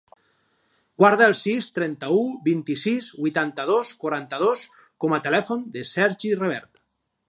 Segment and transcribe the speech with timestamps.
[1.01, 4.67] Guarda el sis, trenta-u, vint-i-sis, vuitanta-dos, quaranta-dos
[5.05, 6.87] com a telèfon del Sergi Revert.